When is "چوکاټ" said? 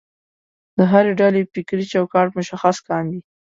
1.93-2.27